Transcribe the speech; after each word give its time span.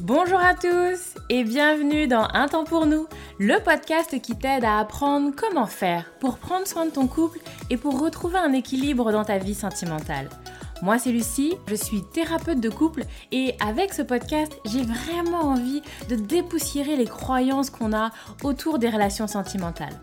Bonjour 0.00 0.38
à 0.38 0.54
tous 0.54 1.14
et 1.30 1.44
bienvenue 1.44 2.06
dans 2.06 2.28
Un 2.34 2.46
temps 2.48 2.64
pour 2.64 2.86
nous, 2.86 3.06
le 3.38 3.58
podcast 3.62 4.20
qui 4.20 4.36
t'aide 4.36 4.64
à 4.64 4.78
apprendre 4.78 5.32
comment 5.36 5.66
faire 5.66 6.12
pour 6.20 6.38
prendre 6.38 6.66
soin 6.66 6.86
de 6.86 6.90
ton 6.90 7.08
couple 7.08 7.40
et 7.70 7.76
pour 7.76 8.00
retrouver 8.00 8.38
un 8.38 8.52
équilibre 8.52 9.10
dans 9.12 9.24
ta 9.24 9.38
vie 9.38 9.54
sentimentale. 9.54 10.28
Moi 10.84 10.98
c'est 10.98 11.12
Lucie, 11.12 11.54
je 11.66 11.76
suis 11.76 12.02
thérapeute 12.02 12.60
de 12.60 12.68
couple 12.68 13.04
et 13.32 13.54
avec 13.58 13.94
ce 13.94 14.02
podcast 14.02 14.52
j'ai 14.66 14.82
vraiment 14.82 15.40
envie 15.40 15.80
de 16.10 16.14
dépoussiérer 16.14 16.94
les 16.94 17.06
croyances 17.06 17.70
qu'on 17.70 17.94
a 17.94 18.10
autour 18.42 18.78
des 18.78 18.90
relations 18.90 19.26
sentimentales. 19.26 19.98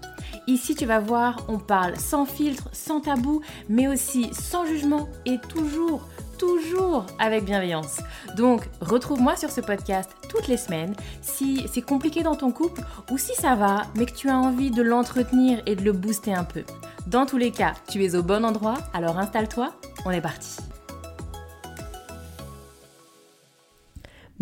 Ici 0.47 0.73
tu 0.73 0.87
vas 0.87 0.97
voir, 0.97 1.45
on 1.49 1.59
parle 1.59 1.97
sans 1.97 2.25
filtre, 2.25 2.67
sans 2.73 2.99
tabou, 2.99 3.41
mais 3.69 3.87
aussi 3.87 4.31
sans 4.33 4.65
jugement 4.65 5.07
et 5.27 5.37
toujours 5.37 6.01
toujours 6.39 7.05
avec 7.19 7.45
bienveillance. 7.45 7.99
Donc, 8.35 8.67
retrouve-moi 8.79 9.35
sur 9.35 9.51
ce 9.51 9.61
podcast 9.61 10.09
toutes 10.27 10.47
les 10.47 10.57
semaines 10.57 10.95
si 11.21 11.63
c'est 11.71 11.83
compliqué 11.83 12.23
dans 12.23 12.35
ton 12.35 12.51
couple 12.51 12.81
ou 13.11 13.19
si 13.19 13.35
ça 13.35 13.53
va, 13.53 13.83
mais 13.93 14.07
que 14.07 14.15
tu 14.15 14.29
as 14.29 14.39
envie 14.39 14.71
de 14.71 14.81
l'entretenir 14.81 15.61
et 15.67 15.75
de 15.75 15.83
le 15.83 15.91
booster 15.91 16.33
un 16.33 16.43
peu. 16.43 16.63
Dans 17.05 17.27
tous 17.27 17.37
les 17.37 17.51
cas, 17.51 17.75
tu 17.87 18.03
es 18.03 18.15
au 18.15 18.23
bon 18.23 18.43
endroit, 18.43 18.79
alors 18.95 19.19
installe-toi, 19.19 19.75
on 20.05 20.09
est 20.09 20.21
parti. 20.21 20.57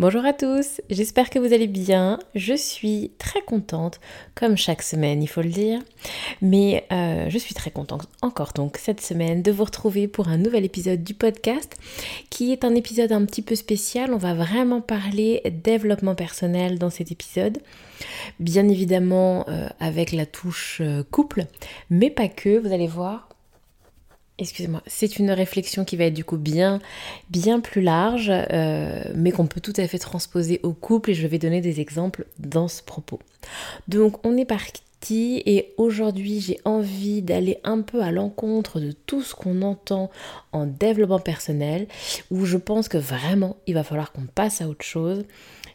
Bonjour 0.00 0.24
à 0.24 0.32
tous, 0.32 0.80
j'espère 0.88 1.28
que 1.28 1.38
vous 1.38 1.52
allez 1.52 1.66
bien. 1.66 2.18
Je 2.34 2.54
suis 2.54 3.12
très 3.18 3.42
contente, 3.42 4.00
comme 4.34 4.56
chaque 4.56 4.80
semaine, 4.80 5.22
il 5.22 5.26
faut 5.26 5.42
le 5.42 5.50
dire. 5.50 5.78
Mais 6.40 6.86
euh, 6.90 7.26
je 7.28 7.36
suis 7.36 7.52
très 7.52 7.70
contente 7.70 8.08
encore 8.22 8.54
donc 8.54 8.78
cette 8.78 9.02
semaine 9.02 9.42
de 9.42 9.52
vous 9.52 9.64
retrouver 9.64 10.08
pour 10.08 10.28
un 10.28 10.38
nouvel 10.38 10.64
épisode 10.64 11.04
du 11.04 11.12
podcast 11.12 11.76
qui 12.30 12.50
est 12.50 12.64
un 12.64 12.74
épisode 12.74 13.12
un 13.12 13.26
petit 13.26 13.42
peu 13.42 13.54
spécial. 13.54 14.14
On 14.14 14.16
va 14.16 14.32
vraiment 14.32 14.80
parler 14.80 15.42
développement 15.62 16.14
personnel 16.14 16.78
dans 16.78 16.88
cet 16.88 17.12
épisode. 17.12 17.58
Bien 18.38 18.70
évidemment 18.70 19.44
euh, 19.50 19.68
avec 19.80 20.12
la 20.12 20.24
touche 20.24 20.78
euh, 20.80 21.02
couple, 21.10 21.44
mais 21.90 22.08
pas 22.08 22.28
que, 22.28 22.58
vous 22.58 22.72
allez 22.72 22.86
voir 22.86 23.29
excusez-moi, 24.40 24.82
c'est 24.86 25.18
une 25.18 25.30
réflexion 25.30 25.84
qui 25.84 25.96
va 25.96 26.04
être 26.04 26.14
du 26.14 26.24
coup 26.24 26.38
bien, 26.38 26.80
plus 27.62 27.82
large, 27.82 28.30
euh, 28.30 29.02
mais 29.14 29.30
qu'on 29.30 29.46
peut 29.46 29.60
tout 29.60 29.74
à 29.76 29.86
fait 29.86 29.98
transposer 29.98 30.60
au 30.62 30.72
couple 30.72 31.10
et 31.10 31.14
je 31.14 31.26
vais 31.26 31.38
donner 31.38 31.60
des 31.60 31.80
exemples 31.80 32.26
dans 32.38 32.68
ce 32.68 32.82
propos. 32.82 33.20
Donc 33.88 34.24
on 34.26 34.36
est 34.36 34.44
parti 34.44 34.82
et 35.10 35.72
aujourd'hui 35.76 36.40
j'ai 36.40 36.60
envie 36.64 37.22
d'aller 37.22 37.58
un 37.64 37.80
peu 37.80 38.02
à 38.02 38.10
l'encontre 38.10 38.80
de 38.80 38.92
tout 38.92 39.22
ce 39.22 39.34
qu'on 39.34 39.62
entend 39.62 40.10
en 40.52 40.66
développement 40.66 41.18
personnel, 41.18 41.88
où 42.30 42.44
je 42.44 42.56
pense 42.56 42.88
que 42.88 42.98
vraiment 42.98 43.56
il 43.66 43.74
va 43.74 43.84
falloir 43.84 44.12
qu'on 44.12 44.26
passe 44.26 44.60
à 44.60 44.68
autre 44.68 44.84
chose. 44.84 45.24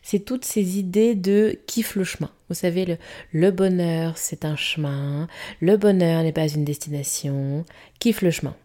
C'est 0.01 0.19
toutes 0.19 0.45
ces 0.45 0.77
idées 0.77 1.15
de 1.15 1.59
kiffe 1.65 1.95
le 1.95 2.03
chemin. 2.03 2.29
Vous 2.49 2.55
savez, 2.55 2.85
le, 2.85 2.97
le 3.31 3.49
bonheur, 3.49 4.19
c'est 4.19 4.45
un 4.45 4.55
chemin. 4.55 5.27
Le 5.61 5.77
bonheur 5.77 6.21
n'est 6.21 6.31
pas 6.31 6.47
une 6.47 6.63
destination. 6.63 7.65
Kiffe 7.97 8.21
le 8.21 8.29
chemin. 8.29 8.55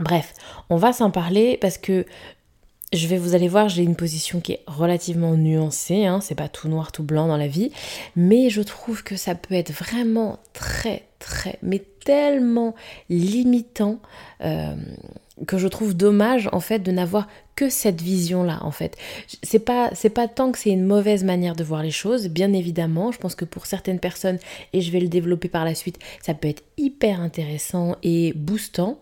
Bref, 0.00 0.34
on 0.68 0.76
va 0.76 0.92
s'en 0.92 1.10
parler 1.10 1.56
parce 1.58 1.78
que 1.78 2.04
je 2.94 3.06
vais, 3.08 3.18
vous 3.18 3.34
allez 3.34 3.48
voir, 3.48 3.68
j'ai 3.68 3.82
une 3.82 3.96
position 3.96 4.40
qui 4.40 4.52
est 4.52 4.62
relativement 4.66 5.34
nuancée, 5.34 6.06
hein, 6.06 6.20
c'est 6.20 6.34
pas 6.34 6.48
tout 6.48 6.68
noir, 6.68 6.92
tout 6.92 7.02
blanc 7.02 7.28
dans 7.28 7.36
la 7.36 7.48
vie, 7.48 7.70
mais 8.16 8.50
je 8.50 8.62
trouve 8.62 9.02
que 9.02 9.16
ça 9.16 9.34
peut 9.34 9.54
être 9.54 9.72
vraiment 9.72 10.38
très, 10.52 11.04
très, 11.18 11.58
mais 11.62 11.82
tellement 12.04 12.74
limitant 13.08 13.98
euh, 14.42 14.74
que 15.46 15.58
je 15.58 15.66
trouve 15.68 15.96
dommage 15.96 16.48
en 16.52 16.60
fait 16.60 16.78
de 16.78 16.92
n'avoir 16.92 17.26
que 17.56 17.68
cette 17.68 18.00
vision-là 18.00 18.58
en 18.62 18.70
fait. 18.70 18.96
C'est 19.42 19.58
pas 19.58 19.90
tant 20.34 20.52
que 20.52 20.58
c'est 20.58 20.70
une 20.70 20.84
mauvaise 20.84 21.24
manière 21.24 21.56
de 21.56 21.64
voir 21.64 21.82
les 21.82 21.90
choses, 21.90 22.28
bien 22.28 22.52
évidemment, 22.52 23.12
je 23.12 23.18
pense 23.18 23.34
que 23.34 23.44
pour 23.44 23.66
certaines 23.66 24.00
personnes, 24.00 24.38
et 24.72 24.80
je 24.80 24.90
vais 24.90 25.00
le 25.00 25.08
développer 25.08 25.48
par 25.48 25.64
la 25.64 25.74
suite, 25.74 25.98
ça 26.22 26.34
peut 26.34 26.48
être 26.48 26.62
hyper 26.76 27.20
intéressant 27.20 27.96
et 28.02 28.32
boostant. 28.34 28.98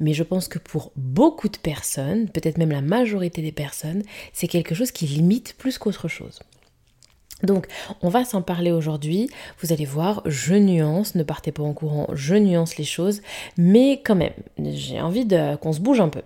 Mais 0.00 0.14
je 0.14 0.22
pense 0.22 0.48
que 0.48 0.58
pour 0.58 0.92
beaucoup 0.96 1.48
de 1.48 1.56
personnes, 1.56 2.28
peut-être 2.28 2.58
même 2.58 2.70
la 2.70 2.82
majorité 2.82 3.42
des 3.42 3.52
personnes, 3.52 4.02
c'est 4.32 4.48
quelque 4.48 4.74
chose 4.74 4.90
qui 4.90 5.06
limite 5.06 5.54
plus 5.58 5.78
qu'autre 5.78 6.08
chose. 6.08 6.40
Donc, 7.42 7.66
on 8.00 8.08
va 8.08 8.24
s'en 8.24 8.42
parler 8.42 8.70
aujourd'hui. 8.70 9.28
Vous 9.60 9.72
allez 9.72 9.84
voir, 9.84 10.22
je 10.24 10.54
nuance, 10.54 11.14
ne 11.14 11.22
partez 11.22 11.52
pas 11.52 11.62
en 11.62 11.72
courant, 11.72 12.06
je 12.12 12.34
nuance 12.36 12.76
les 12.76 12.84
choses, 12.84 13.22
mais 13.56 14.00
quand 14.04 14.14
même, 14.14 14.32
j'ai 14.58 15.00
envie 15.00 15.26
qu'on 15.60 15.72
se 15.72 15.80
bouge 15.80 16.00
un 16.00 16.08
peu. 16.08 16.22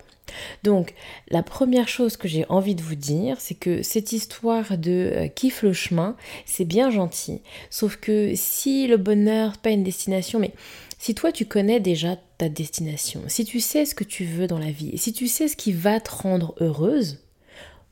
Donc, 0.63 0.93
la 1.29 1.43
première 1.43 1.87
chose 1.87 2.15
que 2.15 2.27
j'ai 2.27 2.45
envie 2.49 2.75
de 2.75 2.83
vous 2.83 2.95
dire, 2.95 3.37
c'est 3.39 3.55
que 3.55 3.81
cette 3.81 4.11
histoire 4.11 4.77
de 4.77 5.11
euh, 5.13 5.27
kiffe 5.27 5.63
le 5.63 5.73
chemin, 5.73 6.15
c'est 6.45 6.65
bien 6.65 6.91
gentil. 6.91 7.41
Sauf 7.71 7.95
que 7.95 8.33
si 8.35 8.87
le 8.87 8.97
bonheur, 8.97 9.57
pas 9.57 9.71
une 9.71 9.83
destination, 9.83 10.37
mais 10.39 10.51
si 10.99 11.15
toi 11.15 11.31
tu 11.31 11.45
connais 11.45 11.79
déjà 11.79 12.17
ta 12.37 12.49
destination, 12.49 13.23
si 13.27 13.45
tu 13.45 13.59
sais 13.59 13.85
ce 13.85 13.95
que 13.95 14.03
tu 14.03 14.25
veux 14.25 14.47
dans 14.47 14.59
la 14.59 14.69
vie, 14.69 14.97
si 14.97 15.13
tu 15.13 15.27
sais 15.27 15.47
ce 15.47 15.55
qui 15.55 15.71
va 15.71 15.99
te 15.99 16.11
rendre 16.11 16.53
heureuse, 16.59 17.19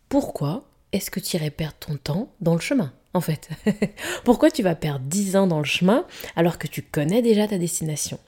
pourquoi 0.10 0.70
est-ce 0.92 1.10
que 1.10 1.20
tu 1.20 1.38
irais 1.38 1.50
perdre 1.50 1.78
ton 1.80 1.96
temps 1.96 2.30
dans 2.42 2.54
le 2.54 2.60
chemin 2.60 2.94
en 3.14 3.22
fait 3.22 3.50
Pourquoi 4.26 4.52
tu 4.52 4.62
vas 4.62 4.76
perdre 4.76 5.06
10 5.06 5.38
ans 5.38 5.48
dans 5.48 5.60
le 5.60 5.66
chemin 5.66 6.06
alors 6.36 6.58
que 6.58 6.68
tu 6.68 6.82
connais 6.82 7.22
déjà 7.22 7.48
ta 7.48 7.58
destination 7.58 8.20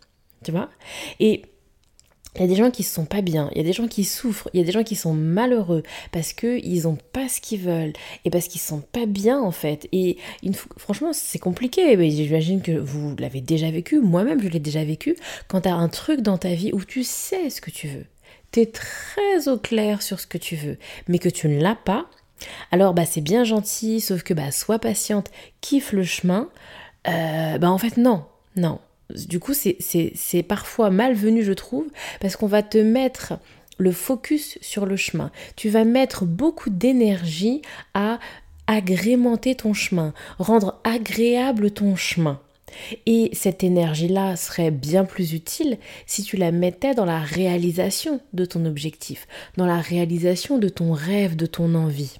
Tu 0.44 0.52
vois? 0.52 0.70
Et 1.20 1.44
il 2.36 2.42
y 2.42 2.44
a 2.44 2.48
des 2.48 2.56
gens 2.56 2.70
qui 2.70 2.84
se 2.84 2.94
sont 2.94 3.06
pas 3.06 3.22
bien, 3.22 3.50
il 3.52 3.58
y 3.58 3.62
a 3.62 3.64
des 3.64 3.74
gens 3.74 3.88
qui 3.88 4.04
souffrent, 4.04 4.50
il 4.54 4.60
y 4.60 4.64
a 4.64 4.66
des 4.66 4.72
gens 4.72 4.84
qui 4.84 4.96
sont 4.96 5.14
malheureux 5.14 5.84
parce 6.12 6.32
qu'ils 6.34 6.84
n'ont 6.84 6.98
pas 7.12 7.28
ce 7.28 7.42
qu'ils 7.42 7.62
veulent 7.62 7.94
et 8.24 8.30
parce 8.30 8.48
qu'ils 8.48 8.62
sont 8.62 8.82
pas 8.82 9.08
bien 9.08 9.40
en 9.42 9.52
fait. 9.52 9.88
Et 9.92 10.18
franchement, 10.78 11.12
c'est 11.12 11.40
compliqué. 11.40 11.98
J'imagine 12.12 12.62
que 12.62 12.72
vous 12.72 13.16
l'avez 13.18 13.42
déjà 13.42 13.72
vécu, 13.72 14.00
moi-même 14.00 14.42
je 14.42 14.48
l'ai 14.48 14.60
déjà 14.60 14.84
vécu. 14.84 15.16
Quand 15.48 15.62
tu 15.62 15.70
as 15.70 15.76
un 15.76 15.90
truc 15.90 16.22
dans 16.22 16.38
ta 16.38 16.54
vie 16.54 16.72
où 16.72 16.84
tu 16.84 17.04
sais 17.04 17.50
ce 17.50 17.62
que 17.62 17.72
tu 17.72 17.88
veux, 17.88 18.06
tu 18.52 18.62
es 18.62 18.68
très 18.68 19.48
au 19.48 19.58
clair 19.58 20.02
sur 20.02 20.20
ce 20.20 20.28
que 20.28 20.38
tu 20.38 20.56
veux, 20.56 20.78
mais 21.08 21.20
que 21.20 21.30
tu 21.30 21.48
ne 21.48 21.60
l'as 21.60 21.76
pas, 21.76 22.10
alors 22.72 22.94
bah 22.94 23.06
c'est 23.06 23.22
bien 23.22 23.44
gentil, 23.44 24.02
sauf 24.02 24.24
que 24.24 24.34
bah 24.34 24.52
sois 24.52 24.80
patiente, 24.80 25.32
kiffe 25.62 25.94
le 25.94 26.04
chemin. 26.04 26.50
Euh, 27.08 27.58
bah 27.58 27.72
en 27.72 27.78
fait 27.78 27.98
non, 27.98 28.26
non, 28.56 28.80
du 29.16 29.40
coup, 29.40 29.54
c'est 29.54 30.44
parfois 30.44 30.90
malvenu, 30.90 31.44
je 31.44 31.54
trouve, 31.54 31.88
parce 32.20 32.36
qu'on 32.36 32.48
va 32.48 32.64
te 32.64 32.78
mettre 32.78 33.34
le 33.78 33.92
focus 33.92 34.58
sur 34.62 34.86
le 34.86 34.98
chemin. 34.98 35.32
Tu 35.56 35.70
vas 35.70 35.86
mettre 35.86 36.26
beaucoup 36.26 36.70
d'énergie 36.70 37.62
à 37.94 38.20
agrémenter 38.68 39.56
ton 39.56 39.74
chemin, 39.74 40.14
rendre 40.38 40.80
agréable 40.84 41.72
ton 41.72 41.96
chemin. 41.96 42.40
Et 43.08 43.32
cette 43.34 43.64
énergie-là 43.64 44.36
serait 44.36 44.70
bien 44.70 45.06
plus 45.06 45.34
utile 45.34 45.80
si 46.06 46.22
tu 46.22 46.38
la 46.38 46.52
mettais 46.52 46.94
dans 46.94 47.06
la 47.06 47.20
réalisation 47.20 48.22
de 48.34 48.46
ton 48.46 48.66
objectif, 48.66 49.28
dans 49.58 49.66
la 49.66 49.82
réalisation 49.82 50.60
de 50.60 50.70
ton 50.70 50.94
rêve, 50.94 51.36
de 51.36 51.48
ton 51.48 51.74
envie. 51.74 52.18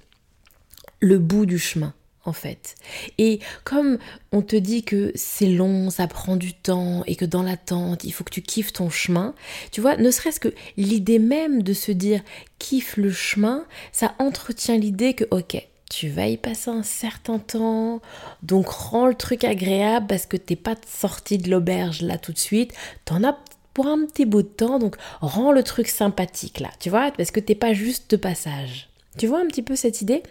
Le 0.98 1.18
bout 1.18 1.46
du 1.46 1.58
chemin 1.58 1.94
en 2.24 2.32
fait. 2.32 2.74
Et 3.18 3.40
comme 3.64 3.98
on 4.32 4.42
te 4.42 4.56
dit 4.56 4.82
que 4.82 5.12
c'est 5.14 5.46
long, 5.46 5.90
ça 5.90 6.06
prend 6.06 6.36
du 6.36 6.52
temps 6.52 7.02
et 7.06 7.16
que 7.16 7.24
dans 7.24 7.42
l'attente, 7.42 8.04
il 8.04 8.12
faut 8.12 8.24
que 8.24 8.30
tu 8.30 8.42
kiffes 8.42 8.72
ton 8.72 8.90
chemin, 8.90 9.34
tu 9.72 9.80
vois, 9.80 9.96
ne 9.96 10.10
serait-ce 10.10 10.40
que 10.40 10.52
l'idée 10.76 11.18
même 11.18 11.62
de 11.62 11.72
se 11.72 11.92
dire 11.92 12.22
kiffe 12.58 12.96
le 12.96 13.10
chemin, 13.10 13.64
ça 13.92 14.14
entretient 14.18 14.76
l'idée 14.76 15.14
que 15.14 15.24
ok, 15.30 15.66
tu 15.90 16.08
vas 16.08 16.28
y 16.28 16.36
passer 16.36 16.70
un 16.70 16.82
certain 16.82 17.38
temps, 17.38 18.00
donc 18.42 18.68
rends 18.68 19.06
le 19.06 19.14
truc 19.14 19.44
agréable 19.44 20.06
parce 20.06 20.26
que 20.26 20.36
t'es 20.36 20.56
pas 20.56 20.76
sorti 20.86 21.38
de 21.38 21.50
l'auberge 21.50 22.02
là 22.02 22.18
tout 22.18 22.32
de 22.32 22.38
suite, 22.38 22.72
t'en 23.04 23.24
as 23.24 23.36
pour 23.74 23.86
un 23.86 24.04
petit 24.04 24.26
bout 24.26 24.42
de 24.42 24.48
temps, 24.48 24.78
donc 24.78 24.96
rends 25.20 25.52
le 25.52 25.62
truc 25.62 25.88
sympathique 25.88 26.60
là, 26.60 26.70
tu 26.80 26.90
vois, 26.90 27.10
parce 27.12 27.30
que 27.30 27.40
t'es 27.40 27.54
pas 27.54 27.72
juste 27.72 28.10
de 28.10 28.16
passage. 28.16 28.88
Tu 29.18 29.26
vois 29.26 29.40
un 29.40 29.46
petit 29.46 29.62
peu 29.62 29.74
cette 29.74 30.00
idée? 30.00 30.22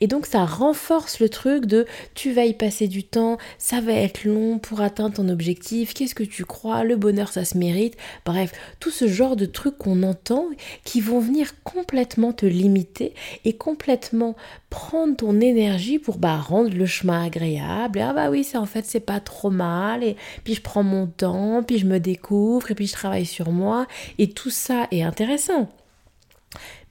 Et 0.00 0.06
donc 0.06 0.26
ça 0.26 0.44
renforce 0.44 1.20
le 1.20 1.28
truc 1.28 1.66
de 1.66 1.86
tu 2.14 2.32
vas 2.32 2.44
y 2.44 2.54
passer 2.54 2.88
du 2.88 3.04
temps, 3.04 3.38
ça 3.58 3.80
va 3.80 3.92
être 3.92 4.24
long 4.24 4.58
pour 4.58 4.80
atteindre 4.80 5.16
ton 5.16 5.28
objectif, 5.28 5.94
qu'est-ce 5.94 6.14
que 6.14 6.24
tu 6.24 6.44
crois, 6.44 6.84
le 6.84 6.96
bonheur 6.96 7.32
ça 7.32 7.44
se 7.44 7.56
mérite, 7.56 7.96
bref, 8.24 8.52
tout 8.80 8.90
ce 8.90 9.06
genre 9.06 9.36
de 9.36 9.46
trucs 9.46 9.78
qu'on 9.78 10.02
entend 10.02 10.46
qui 10.84 11.00
vont 11.00 11.20
venir 11.20 11.62
complètement 11.62 12.32
te 12.32 12.46
limiter 12.46 13.14
et 13.44 13.54
complètement 13.54 14.36
prendre 14.70 15.16
ton 15.16 15.40
énergie 15.40 15.98
pour 15.98 16.18
bah, 16.18 16.36
rendre 16.36 16.74
le 16.74 16.86
chemin 16.86 17.24
agréable. 17.24 17.98
Et, 17.98 18.02
ah 18.02 18.12
bah 18.12 18.30
oui, 18.30 18.44
c'est 18.44 18.58
en 18.58 18.66
fait 18.66 18.84
c'est 18.84 19.00
pas 19.00 19.20
trop 19.20 19.50
mal 19.50 20.04
et 20.04 20.16
puis 20.44 20.54
je 20.54 20.62
prends 20.62 20.82
mon 20.82 21.06
temps, 21.06 21.62
puis 21.62 21.78
je 21.78 21.86
me 21.86 21.98
découvre 21.98 22.70
et 22.70 22.74
puis 22.74 22.86
je 22.86 22.92
travaille 22.92 23.26
sur 23.26 23.50
moi 23.50 23.86
et 24.18 24.30
tout 24.30 24.50
ça 24.50 24.86
est 24.90 25.02
intéressant. 25.02 25.68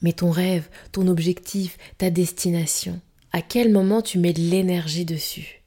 Mais 0.02 0.14
ton 0.14 0.32
rêve, 0.32 0.70
ton 0.92 1.08
objectif, 1.08 1.78
ta 1.98 2.10
destination, 2.10 3.02
à 3.32 3.42
quel 3.42 3.72
moment 3.72 4.02
tu 4.02 4.20
mets 4.20 4.34
de 4.34 4.42
l'énergie 4.42 5.06
dessus? 5.06 5.64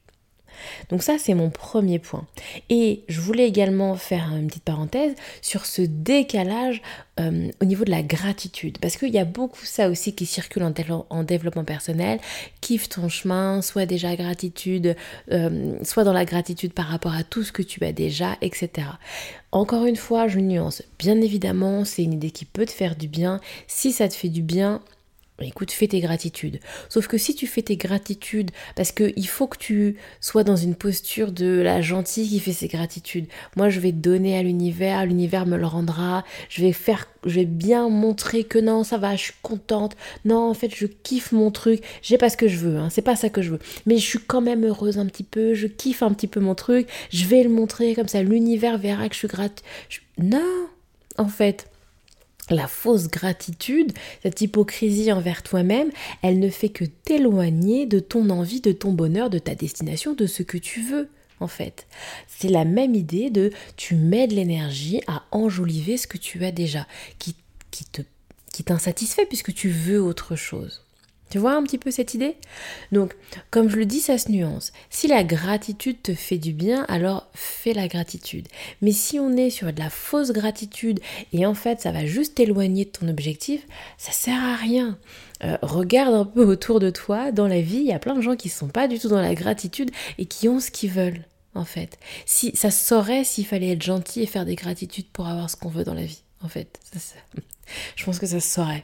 Donc 0.89 1.03
ça, 1.03 1.17
c'est 1.17 1.33
mon 1.33 1.49
premier 1.49 1.99
point. 1.99 2.25
Et 2.69 3.03
je 3.07 3.19
voulais 3.21 3.47
également 3.47 3.95
faire 3.95 4.31
une 4.35 4.47
petite 4.47 4.63
parenthèse 4.63 5.13
sur 5.41 5.65
ce 5.65 5.81
décalage 5.81 6.81
euh, 7.19 7.49
au 7.61 7.65
niveau 7.65 7.83
de 7.83 7.91
la 7.91 8.03
gratitude. 8.03 8.77
Parce 8.79 8.97
qu'il 8.97 9.09
y 9.09 9.19
a 9.19 9.25
beaucoup 9.25 9.65
ça 9.65 9.89
aussi 9.89 10.13
qui 10.13 10.25
circule 10.25 10.63
en, 10.63 11.23
développement 11.23 11.63
personnel. 11.63 12.19
Kiffe 12.61 12.89
ton 12.89 13.09
chemin, 13.09 13.61
soit 13.61 13.85
déjà 13.85 14.15
gratitude, 14.15 14.95
euh, 15.31 15.75
soit 15.83 16.03
dans 16.03 16.13
la 16.13 16.25
gratitude 16.25 16.73
par 16.73 16.85
rapport 16.85 17.13
à 17.13 17.23
tout 17.23 17.43
ce 17.43 17.51
que 17.51 17.61
tu 17.61 17.83
as 17.83 17.91
déjà, 17.91 18.37
etc. 18.41 18.87
Encore 19.51 19.85
une 19.85 19.97
fois, 19.97 20.27
je 20.27 20.39
nuance. 20.39 20.83
Bien 20.97 21.19
évidemment, 21.19 21.83
c'est 21.83 22.03
une 22.03 22.13
idée 22.13 22.31
qui 22.31 22.45
peut 22.45 22.65
te 22.65 22.71
faire 22.71 22.95
du 22.95 23.07
bien. 23.07 23.39
Si 23.67 23.91
ça 23.91 24.07
te 24.07 24.13
fait 24.13 24.29
du 24.29 24.41
bien, 24.41 24.81
écoute, 25.43 25.71
fais 25.71 25.87
tes 25.87 25.99
gratitudes. 25.99 26.59
Sauf 26.89 27.07
que 27.07 27.17
si 27.17 27.35
tu 27.35 27.47
fais 27.47 27.61
tes 27.61 27.77
gratitudes, 27.77 28.51
parce 28.75 28.91
qu'il 28.91 29.27
faut 29.27 29.47
que 29.47 29.57
tu 29.57 29.97
sois 30.19 30.43
dans 30.43 30.55
une 30.55 30.75
posture 30.75 31.31
de 31.31 31.61
la 31.61 31.81
gentille 31.81 32.27
qui 32.27 32.39
fait 32.39 32.53
ses 32.53 32.67
gratitudes. 32.67 33.27
Moi, 33.55 33.69
je 33.69 33.79
vais 33.79 33.91
donner 33.91 34.37
à 34.37 34.43
l'univers, 34.43 35.05
l'univers 35.05 35.45
me 35.45 35.57
le 35.57 35.65
rendra. 35.65 36.23
Je 36.49 36.61
vais 36.61 36.73
faire, 36.73 37.07
je 37.25 37.35
vais 37.35 37.45
bien 37.45 37.89
montrer 37.89 38.43
que 38.43 38.59
non, 38.59 38.83
ça 38.83 38.97
va, 38.97 39.15
je 39.15 39.23
suis 39.23 39.33
contente. 39.41 39.95
Non, 40.25 40.49
en 40.49 40.53
fait, 40.53 40.73
je 40.73 40.85
kiffe 40.85 41.31
mon 41.31 41.51
truc. 41.51 41.83
J'ai 42.01 42.17
pas 42.17 42.29
ce 42.29 42.37
que 42.37 42.47
je 42.47 42.57
veux, 42.57 42.77
hein, 42.77 42.89
c'est 42.89 43.01
pas 43.01 43.15
ça 43.15 43.29
que 43.29 43.41
je 43.41 43.51
veux. 43.51 43.59
Mais 43.85 43.97
je 43.97 44.05
suis 44.05 44.19
quand 44.19 44.41
même 44.41 44.65
heureuse 44.65 44.97
un 44.97 45.05
petit 45.05 45.23
peu. 45.23 45.53
Je 45.53 45.67
kiffe 45.67 46.03
un 46.03 46.13
petit 46.13 46.27
peu 46.27 46.39
mon 46.39 46.55
truc. 46.55 46.87
Je 47.11 47.25
vais 47.25 47.43
le 47.43 47.49
montrer 47.49 47.95
comme 47.95 48.07
ça. 48.07 48.21
L'univers 48.23 48.77
verra 48.77 49.07
que 49.07 49.13
je 49.13 49.19
suis 49.19 49.27
grate. 49.27 49.63
Non, 50.17 50.67
en 51.17 51.27
fait 51.27 51.70
la 52.51 52.67
fausse 52.67 53.07
gratitude, 53.07 53.91
cette 54.23 54.41
hypocrisie 54.41 55.11
envers 55.11 55.43
toi-même, 55.43 55.91
elle 56.21 56.39
ne 56.39 56.49
fait 56.49 56.69
que 56.69 56.85
t'éloigner 56.85 57.85
de 57.85 57.99
ton 57.99 58.29
envie, 58.29 58.61
de 58.61 58.71
ton 58.71 58.91
bonheur, 58.91 59.29
de 59.29 59.39
ta 59.39 59.55
destination, 59.55 60.13
de 60.13 60.25
ce 60.25 60.43
que 60.43 60.57
tu 60.57 60.81
veux 60.81 61.09
en 61.39 61.47
fait. 61.47 61.87
C'est 62.27 62.49
la 62.49 62.65
même 62.65 62.93
idée 62.93 63.31
de 63.31 63.51
tu 63.75 63.95
mets 63.95 64.27
de 64.27 64.35
l'énergie 64.35 65.01
à 65.07 65.23
enjoliver 65.31 65.97
ce 65.97 66.05
que 66.05 66.17
tu 66.17 66.45
as 66.45 66.51
déjà, 66.51 66.85
qui, 67.17 67.35
qui 67.71 67.85
qui 68.51 68.63
t'insatisfait 68.63 69.25
puisque 69.25 69.53
tu 69.53 69.69
veux 69.69 70.01
autre 70.01 70.35
chose. 70.35 70.83
Tu 71.31 71.39
vois 71.39 71.53
un 71.53 71.63
petit 71.63 71.77
peu 71.77 71.91
cette 71.91 72.13
idée? 72.13 72.35
Donc, 72.91 73.15
comme 73.49 73.69
je 73.69 73.77
le 73.77 73.85
dis, 73.85 74.01
ça 74.01 74.17
se 74.17 74.29
nuance. 74.29 74.73
Si 74.89 75.07
la 75.07 75.23
gratitude 75.23 76.01
te 76.03 76.13
fait 76.13 76.37
du 76.37 76.51
bien, 76.51 76.85
alors 76.89 77.29
fais 77.33 77.73
la 77.73 77.87
gratitude. 77.87 78.47
Mais 78.81 78.91
si 78.91 79.17
on 79.17 79.35
est 79.37 79.49
sur 79.49 79.71
de 79.71 79.79
la 79.79 79.89
fausse 79.89 80.31
gratitude 80.31 80.99
et 81.31 81.45
en 81.45 81.53
fait 81.53 81.79
ça 81.79 81.91
va 81.91 82.05
juste 82.05 82.35
t'éloigner 82.35 82.83
de 82.85 82.89
ton 82.89 83.07
objectif, 83.07 83.65
ça 83.97 84.11
sert 84.11 84.43
à 84.43 84.55
rien. 84.55 84.97
Euh, 85.43 85.57
regarde 85.61 86.13
un 86.13 86.25
peu 86.25 86.43
autour 86.43 86.81
de 86.81 86.89
toi, 86.89 87.31
dans 87.31 87.47
la 87.47 87.61
vie, 87.61 87.77
il 87.77 87.87
y 87.87 87.93
a 87.93 87.99
plein 87.99 88.15
de 88.15 88.21
gens 88.21 88.35
qui 88.35 88.49
ne 88.49 88.53
sont 88.53 88.67
pas 88.67 88.89
du 88.89 88.99
tout 88.99 89.07
dans 89.07 89.21
la 89.21 89.33
gratitude 89.33 89.89
et 90.17 90.25
qui 90.25 90.49
ont 90.49 90.59
ce 90.59 90.69
qu'ils 90.69 90.91
veulent, 90.91 91.23
en 91.55 91.65
fait. 91.65 91.97
Si 92.25 92.51
ça 92.55 92.71
saurait 92.71 93.23
s'il 93.23 93.45
fallait 93.45 93.71
être 93.71 93.81
gentil 93.81 94.21
et 94.21 94.27
faire 94.27 94.45
des 94.45 94.55
gratitudes 94.55 95.07
pour 95.13 95.27
avoir 95.27 95.49
ce 95.49 95.55
qu'on 95.55 95.69
veut 95.69 95.85
dans 95.85 95.93
la 95.93 96.05
vie, 96.05 96.23
en 96.43 96.49
fait. 96.49 96.79
je 97.95 98.03
pense 98.03 98.19
que 98.19 98.27
ça 98.27 98.39
saurait. 98.39 98.83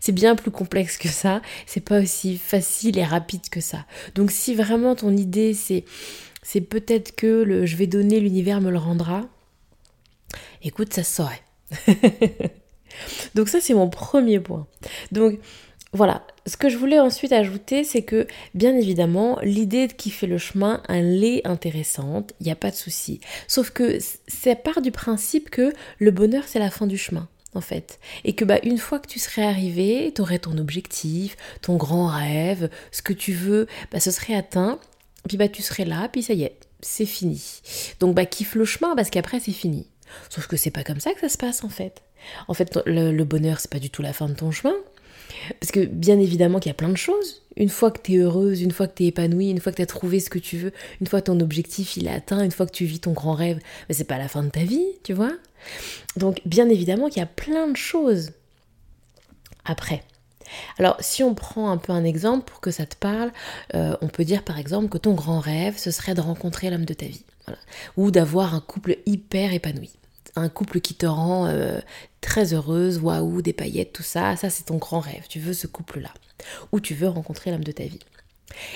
C'est 0.00 0.12
bien 0.12 0.36
plus 0.36 0.50
complexe 0.50 0.98
que 0.98 1.08
ça, 1.08 1.42
c'est 1.66 1.80
pas 1.80 2.00
aussi 2.00 2.38
facile 2.38 2.98
et 2.98 3.04
rapide 3.04 3.48
que 3.50 3.60
ça. 3.60 3.84
Donc 4.14 4.30
si 4.30 4.54
vraiment 4.54 4.94
ton 4.94 5.16
idée 5.16 5.54
c'est 5.54 5.84
c'est 6.42 6.60
peut-être 6.60 7.14
que 7.14 7.42
le 7.42 7.66
je 7.66 7.76
vais 7.76 7.86
donner 7.86 8.20
l'univers 8.20 8.60
me 8.60 8.70
le 8.70 8.78
rendra, 8.78 9.28
écoute, 10.62 10.92
ça 10.92 11.02
se 11.02 11.16
saurait. 11.16 11.42
Donc 13.34 13.48
ça 13.48 13.60
c'est 13.60 13.74
mon 13.74 13.88
premier 13.88 14.40
point. 14.40 14.66
Donc 15.12 15.38
voilà, 15.92 16.26
ce 16.46 16.56
que 16.56 16.68
je 16.68 16.76
voulais 16.76 17.00
ensuite 17.00 17.32
ajouter, 17.32 17.82
c'est 17.82 18.02
que 18.02 18.26
bien 18.54 18.76
évidemment, 18.76 19.38
l'idée 19.42 19.88
qui 19.88 20.10
fait 20.10 20.26
le 20.26 20.36
chemin, 20.38 20.82
elle 20.88 21.24
est 21.24 21.46
intéressante, 21.46 22.34
il 22.40 22.44
n'y 22.44 22.52
a 22.52 22.56
pas 22.56 22.70
de 22.70 22.76
souci. 22.76 23.20
Sauf 23.46 23.70
que 23.70 23.98
ça 24.00 24.54
part 24.54 24.82
du 24.82 24.90
principe 24.90 25.48
que 25.48 25.72
le 25.98 26.10
bonheur, 26.10 26.44
c'est 26.46 26.58
la 26.58 26.70
fin 26.70 26.86
du 26.86 26.98
chemin 26.98 27.28
en 27.54 27.60
fait. 27.60 27.98
Et 28.24 28.34
que 28.34 28.44
bah, 28.44 28.58
une 28.62 28.78
fois 28.78 28.98
que 28.98 29.08
tu 29.08 29.18
serais 29.18 29.44
arrivé, 29.44 30.12
tu 30.14 30.20
aurais 30.20 30.38
ton 30.38 30.56
objectif, 30.58 31.36
ton 31.62 31.76
grand 31.76 32.06
rêve, 32.06 32.70
ce 32.92 33.02
que 33.02 33.12
tu 33.12 33.32
veux, 33.32 33.66
bah, 33.90 34.00
ce 34.00 34.10
serait 34.10 34.34
atteint. 34.34 34.78
Puis 35.26 35.36
bah, 35.36 35.48
tu 35.48 35.62
serais 35.62 35.84
là, 35.84 36.08
puis 36.08 36.22
ça 36.22 36.34
y 36.34 36.44
est, 36.44 36.58
c'est 36.80 37.06
fini. 37.06 37.42
Donc 38.00 38.14
bah, 38.14 38.26
kiffe 38.26 38.54
le 38.54 38.64
chemin 38.64 38.94
parce 38.94 39.10
qu'après 39.10 39.40
c'est 39.40 39.52
fini. 39.52 39.86
Sauf 40.30 40.46
que 40.46 40.56
c'est 40.56 40.70
pas 40.70 40.84
comme 40.84 41.00
ça 41.00 41.12
que 41.12 41.20
ça 41.20 41.28
se 41.28 41.38
passe 41.38 41.64
en 41.64 41.68
fait. 41.68 42.02
En 42.48 42.54
fait, 42.54 42.78
le, 42.86 43.24
bonheur, 43.24 43.60
c'est 43.60 43.70
pas 43.70 43.78
du 43.78 43.90
tout 43.90 44.02
la 44.02 44.12
fin 44.12 44.28
de 44.28 44.34
ton 44.34 44.50
chemin. 44.50 44.74
Parce 45.60 45.70
que 45.70 45.84
bien 45.84 46.18
évidemment 46.18 46.58
qu'il 46.58 46.70
y 46.70 46.72
a 46.72 46.74
plein 46.74 46.88
de 46.88 46.96
choses. 46.96 47.42
Une 47.56 47.68
fois 47.68 47.90
que 47.90 48.00
tu 48.00 48.14
es 48.14 48.18
heureuse, 48.18 48.62
une 48.62 48.70
fois 48.70 48.86
que 48.86 48.94
tu 48.94 49.04
es 49.04 49.06
épanouie, 49.08 49.50
une 49.50 49.60
fois 49.60 49.72
que 49.72 49.76
tu 49.76 49.82
as 49.82 49.86
trouvé 49.86 50.20
ce 50.20 50.30
que 50.30 50.38
tu 50.38 50.56
veux, 50.56 50.72
une 51.00 51.06
fois 51.06 51.20
ton 51.20 51.40
objectif 51.40 51.96
il 51.96 52.06
est 52.06 52.12
atteint, 52.12 52.42
une 52.42 52.50
fois 52.50 52.66
que 52.66 52.72
tu 52.72 52.84
vis 52.84 53.00
ton 53.00 53.12
grand 53.12 53.34
rêve, 53.34 53.58
mais 53.88 53.94
c'est 53.94 54.04
pas 54.04 54.18
la 54.18 54.28
fin 54.28 54.42
de 54.42 54.48
ta 54.48 54.64
vie, 54.64 54.86
tu 55.02 55.12
vois. 55.12 55.32
Donc 56.16 56.40
bien 56.44 56.68
évidemment 56.68 57.08
qu'il 57.08 57.18
y 57.18 57.24
a 57.24 57.26
plein 57.26 57.68
de 57.68 57.76
choses 57.76 58.32
après. 59.64 60.02
Alors 60.78 60.96
si 61.00 61.22
on 61.22 61.34
prend 61.34 61.70
un 61.70 61.76
peu 61.76 61.92
un 61.92 62.04
exemple 62.04 62.50
pour 62.50 62.60
que 62.60 62.70
ça 62.70 62.86
te 62.86 62.96
parle, 62.96 63.32
euh, 63.74 63.96
on 64.00 64.08
peut 64.08 64.24
dire 64.24 64.42
par 64.42 64.58
exemple 64.58 64.88
que 64.88 64.98
ton 64.98 65.14
grand 65.14 65.40
rêve, 65.40 65.76
ce 65.76 65.90
serait 65.90 66.14
de 66.14 66.20
rencontrer 66.20 66.70
l'homme 66.70 66.86
de 66.86 66.94
ta 66.94 67.06
vie. 67.06 67.24
Ou 67.96 68.10
d'avoir 68.10 68.54
un 68.54 68.60
couple 68.60 68.98
hyper 69.06 69.54
épanoui 69.54 69.90
un 70.38 70.48
couple 70.48 70.80
qui 70.80 70.94
te 70.94 71.06
rend 71.06 71.46
euh, 71.46 71.80
très 72.20 72.54
heureuse, 72.54 72.98
waouh, 72.98 73.42
des 73.42 73.52
paillettes, 73.52 73.92
tout 73.92 74.02
ça, 74.02 74.36
ça 74.36 74.50
c'est 74.50 74.64
ton 74.64 74.76
grand 74.76 75.00
rêve, 75.00 75.26
tu 75.28 75.40
veux 75.40 75.52
ce 75.52 75.66
couple-là. 75.66 76.12
Ou 76.72 76.80
tu 76.80 76.94
veux 76.94 77.08
rencontrer 77.08 77.50
l'homme 77.50 77.64
de 77.64 77.72
ta 77.72 77.84
vie. 77.84 78.00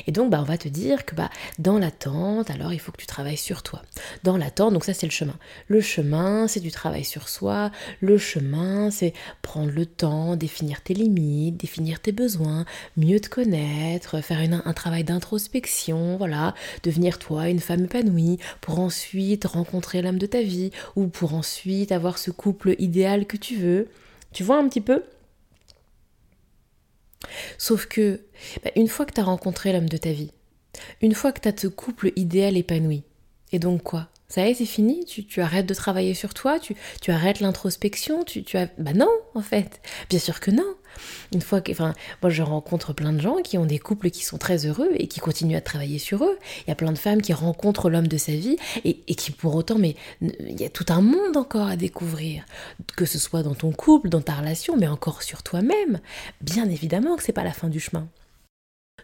Et 0.06 0.12
donc, 0.12 0.30
bah, 0.30 0.38
on 0.40 0.44
va 0.44 0.58
te 0.58 0.68
dire 0.68 1.04
que 1.04 1.14
bah, 1.14 1.30
dans 1.58 1.78
l'attente, 1.78 2.50
alors 2.50 2.72
il 2.72 2.78
faut 2.78 2.92
que 2.92 3.00
tu 3.00 3.06
travailles 3.06 3.36
sur 3.36 3.62
toi. 3.62 3.82
Dans 4.22 4.36
l'attente, 4.36 4.72
donc 4.72 4.84
ça 4.84 4.94
c'est 4.94 5.06
le 5.06 5.12
chemin. 5.12 5.36
Le 5.68 5.80
chemin, 5.80 6.48
c'est 6.48 6.60
du 6.60 6.70
travail 6.70 7.04
sur 7.04 7.28
soi. 7.28 7.70
Le 8.00 8.18
chemin, 8.18 8.90
c'est 8.90 9.12
prendre 9.42 9.72
le 9.72 9.86
temps, 9.86 10.36
définir 10.36 10.82
tes 10.82 10.94
limites, 10.94 11.56
définir 11.56 12.00
tes 12.00 12.12
besoins, 12.12 12.64
mieux 12.96 13.20
te 13.20 13.28
connaître, 13.28 14.20
faire 14.20 14.40
un 14.64 14.72
travail 14.72 15.04
d'introspection, 15.04 16.16
voilà, 16.16 16.54
devenir 16.82 17.18
toi 17.18 17.48
une 17.48 17.60
femme 17.60 17.84
épanouie, 17.84 18.38
pour 18.60 18.80
ensuite 18.80 19.44
rencontrer 19.44 20.02
l'âme 20.02 20.18
de 20.18 20.26
ta 20.26 20.42
vie, 20.42 20.70
ou 20.96 21.06
pour 21.06 21.34
ensuite 21.34 21.92
avoir 21.92 22.18
ce 22.18 22.30
couple 22.30 22.74
idéal 22.78 23.26
que 23.26 23.36
tu 23.36 23.56
veux. 23.56 23.88
Tu 24.32 24.42
vois 24.42 24.58
un 24.58 24.68
petit 24.68 24.80
peu? 24.80 25.02
Sauf 27.58 27.86
que, 27.86 28.20
bah, 28.64 28.70
une 28.76 28.88
fois 28.88 29.06
que 29.06 29.12
tu 29.12 29.20
as 29.20 29.24
rencontré 29.24 29.72
l'homme 29.72 29.88
de 29.88 29.96
ta 29.96 30.12
vie, 30.12 30.32
une 31.00 31.14
fois 31.14 31.32
que 31.32 31.40
tu 31.40 31.48
as 31.48 31.56
ce 31.56 31.68
couple 31.68 32.12
idéal 32.16 32.56
épanoui, 32.56 33.04
et 33.52 33.58
donc 33.58 33.82
quoi? 33.82 34.08
Ça 34.32 34.46
y 34.46 34.50
est, 34.50 34.54
c'est 34.54 34.64
fini, 34.64 35.04
tu, 35.04 35.42
arrêtes 35.42 35.66
de 35.66 35.74
travailler 35.74 36.14
sur 36.14 36.32
toi, 36.32 36.58
tu, 36.58 36.74
arrêtes 37.08 37.40
l'introspection, 37.40 38.24
tu, 38.24 38.42
tu 38.42 38.56
as... 38.56 38.66
Bah 38.78 38.94
non, 38.94 39.10
en 39.34 39.42
fait. 39.42 39.82
Bien 40.08 40.18
sûr 40.18 40.40
que 40.40 40.50
non. 40.50 40.74
Une 41.34 41.42
fois 41.42 41.60
que... 41.60 41.70
Enfin, 41.70 41.92
moi, 42.22 42.30
je 42.30 42.40
rencontre 42.40 42.94
plein 42.94 43.12
de 43.12 43.20
gens 43.20 43.42
qui 43.42 43.58
ont 43.58 43.66
des 43.66 43.78
couples 43.78 44.08
qui 44.08 44.24
sont 44.24 44.38
très 44.38 44.64
heureux 44.64 44.88
et 44.94 45.06
qui 45.06 45.20
continuent 45.20 45.58
à 45.58 45.60
travailler 45.60 45.98
sur 45.98 46.24
eux. 46.24 46.38
Il 46.66 46.70
y 46.70 46.72
a 46.72 46.74
plein 46.74 46.92
de 46.92 46.98
femmes 46.98 47.20
qui 47.20 47.34
rencontrent 47.34 47.90
l'homme 47.90 48.08
de 48.08 48.16
sa 48.16 48.32
vie 48.32 48.56
et, 48.86 49.00
et 49.06 49.14
qui, 49.16 49.32
pour 49.32 49.54
autant, 49.54 49.76
mais 49.76 49.96
il 50.22 50.58
y 50.58 50.64
a 50.64 50.70
tout 50.70 50.86
un 50.88 51.02
monde 51.02 51.36
encore 51.36 51.68
à 51.68 51.76
découvrir. 51.76 52.46
Que 52.96 53.04
ce 53.04 53.18
soit 53.18 53.42
dans 53.42 53.54
ton 53.54 53.70
couple, 53.70 54.08
dans 54.08 54.22
ta 54.22 54.32
relation, 54.32 54.78
mais 54.78 54.86
encore 54.88 55.22
sur 55.22 55.42
toi-même. 55.42 56.00
Bien 56.40 56.70
évidemment 56.70 57.16
que 57.16 57.22
c'est 57.22 57.32
pas 57.32 57.44
la 57.44 57.52
fin 57.52 57.68
du 57.68 57.80
chemin. 57.80 58.08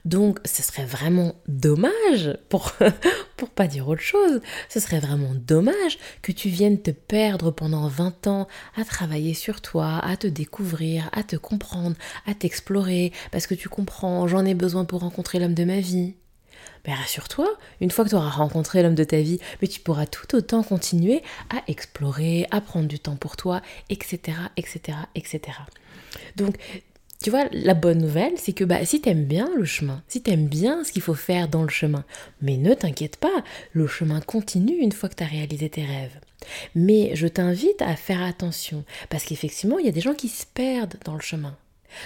Donc 0.04 0.38
ce 0.46 0.62
serait 0.62 0.86
vraiment 0.86 1.34
dommage, 1.48 2.38
pour, 2.48 2.72
pour 3.36 3.50
pas 3.50 3.66
dire 3.66 3.88
autre 3.88 4.00
chose, 4.00 4.40
ce 4.68 4.80
serait 4.80 5.00
vraiment 5.00 5.34
dommage 5.34 5.98
que 6.22 6.32
tu 6.32 6.48
viennes 6.48 6.80
te 6.80 6.90
perdre 6.90 7.50
pendant 7.50 7.88
20 7.88 8.26
ans 8.26 8.48
à 8.76 8.84
travailler 8.84 9.34
sur 9.34 9.60
toi, 9.60 9.98
à 10.02 10.16
te 10.16 10.26
découvrir, 10.26 11.10
à 11.12 11.22
te 11.22 11.36
comprendre, 11.36 11.96
à 12.26 12.34
t'explorer, 12.34 13.12
parce 13.32 13.46
que 13.46 13.54
tu 13.54 13.68
comprends, 13.68 14.26
j'en 14.28 14.46
ai 14.46 14.54
besoin 14.54 14.86
pour 14.86 15.00
rencontrer 15.00 15.38
l'homme 15.38 15.54
de 15.54 15.64
ma 15.64 15.80
vie. 15.80 16.14
Mais 16.86 16.94
rassure-toi, 16.94 17.46
une 17.80 17.90
fois 17.90 18.04
que 18.04 18.10
tu 18.10 18.16
auras 18.16 18.30
rencontré 18.30 18.82
l'homme 18.82 18.94
de 18.94 19.04
ta 19.04 19.20
vie, 19.20 19.40
mais 19.60 19.68
tu 19.68 19.80
pourras 19.80 20.06
tout 20.06 20.34
autant 20.34 20.62
continuer 20.62 21.22
à 21.50 21.62
explorer, 21.66 22.46
à 22.50 22.60
prendre 22.60 22.88
du 22.88 22.98
temps 22.98 23.16
pour 23.16 23.36
toi, 23.36 23.60
etc., 23.90 24.38
etc., 24.56 24.96
etc. 25.14 25.58
Donc, 26.36 26.56
tu 27.22 27.30
vois, 27.30 27.46
la 27.50 27.74
bonne 27.74 27.98
nouvelle, 27.98 28.34
c'est 28.36 28.52
que 28.52 28.64
bah, 28.64 28.84
si 28.84 29.00
t'aimes 29.00 29.24
bien 29.24 29.50
le 29.56 29.64
chemin, 29.64 30.02
si 30.06 30.22
t'aimes 30.22 30.46
bien 30.46 30.84
ce 30.84 30.92
qu'il 30.92 31.02
faut 31.02 31.14
faire 31.14 31.48
dans 31.48 31.62
le 31.62 31.68
chemin, 31.68 32.04
mais 32.40 32.56
ne 32.56 32.74
t'inquiète 32.74 33.16
pas, 33.16 33.42
le 33.72 33.88
chemin 33.88 34.20
continue 34.20 34.76
une 34.76 34.92
fois 34.92 35.08
que 35.08 35.16
tu 35.16 35.24
as 35.24 35.26
réalisé 35.26 35.68
tes 35.68 35.84
rêves. 35.84 36.20
Mais 36.76 37.10
je 37.14 37.26
t'invite 37.26 37.82
à 37.82 37.96
faire 37.96 38.22
attention, 38.22 38.84
parce 39.08 39.24
qu'effectivement, 39.24 39.80
il 39.80 39.86
y 39.86 39.88
a 39.88 39.92
des 39.92 40.00
gens 40.00 40.14
qui 40.14 40.28
se 40.28 40.46
perdent 40.46 40.96
dans 41.04 41.14
le 41.14 41.20
chemin. 41.20 41.56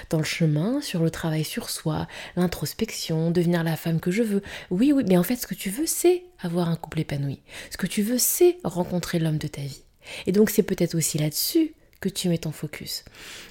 Dans 0.09 0.19
le 0.19 0.25
chemin, 0.25 0.81
sur 0.81 1.03
le 1.03 1.11
travail 1.11 1.45
sur 1.45 1.69
soi, 1.69 2.07
l'introspection, 2.37 3.31
devenir 3.31 3.65
la 3.65 3.77
femme 3.77 4.01
que 4.01 4.11
je 4.11 4.23
veux. 4.23 4.43
Oui, 4.71 4.93
oui, 4.93 5.05
mais 5.07 5.19
en 5.19 5.23
fait, 5.25 5.37
ce 5.37 5.47
que 5.47 5.55
tu 5.55 5.69
veux, 5.69 5.87
c'est 5.87 6.23
avoir 6.41 6.69
un 6.69 6.77
couple 6.77 7.01
épanoui. 7.01 7.41
Ce 7.71 7.77
que 7.77 7.87
tu 7.87 8.01
veux, 8.01 8.19
c'est 8.19 8.57
rencontrer 8.65 9.19
l'homme 9.19 9.39
de 9.39 9.49
ta 9.49 9.61
vie. 9.61 9.83
Et 10.27 10.33
donc, 10.33 10.51
c'est 10.51 10.63
peut-être 10.63 10.95
aussi 10.95 11.19
là-dessus 11.19 11.75
que 12.01 12.09
tu 12.09 12.29
mets 12.29 12.39
ton 12.39 12.53
focus. 12.53 13.05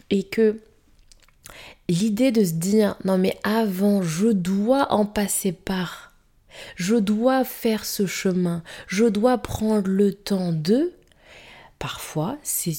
Et 0.09 0.23
que 0.23 0.59
L'idée 1.89 2.31
de 2.31 2.43
se 2.43 2.53
dire 2.53 2.95
non 3.05 3.17
mais 3.17 3.37
avant 3.43 4.01
je 4.01 4.27
dois 4.27 4.91
en 4.91 5.05
passer 5.05 5.51
par 5.51 6.13
Je 6.75 6.95
dois 6.95 7.43
faire 7.43 7.85
ce 7.85 8.05
chemin, 8.05 8.63
je 8.87 9.05
dois 9.05 9.37
prendre 9.37 9.87
le 9.87 10.13
temps 10.13 10.51
de... 10.51 10.93
Parfois, 11.79 12.37
c'est 12.43 12.75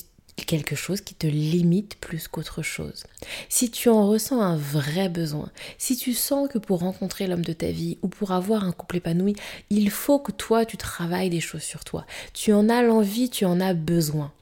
quelque 0.46 0.76
chose 0.76 1.00
qui 1.00 1.14
te 1.14 1.26
limite 1.26 1.96
plus 1.96 2.28
qu'autre 2.28 2.62
chose. 2.62 3.04
Si 3.48 3.70
tu 3.70 3.88
en 3.88 4.08
ressens 4.08 4.40
un 4.40 4.56
vrai 4.56 5.08
besoin, 5.08 5.50
si 5.78 5.96
tu 5.96 6.14
sens 6.14 6.48
que 6.48 6.58
pour 6.58 6.80
rencontrer 6.80 7.26
l'homme 7.26 7.44
de 7.44 7.52
ta 7.52 7.70
vie 7.70 7.98
ou 8.02 8.08
pour 8.08 8.32
avoir 8.32 8.64
un 8.64 8.72
couple 8.72 8.96
épanoui, 8.96 9.34
il 9.70 9.90
faut 9.90 10.18
que 10.18 10.32
toi 10.32 10.64
tu 10.64 10.76
travailles 10.76 11.30
des 11.30 11.40
choses 11.40 11.62
sur 11.62 11.84
toi. 11.84 12.06
Tu 12.32 12.52
en 12.52 12.68
as 12.68 12.82
l'envie, 12.82 13.30
tu 13.30 13.44
en 13.44 13.60
as 13.60 13.74
besoin. 13.74 14.32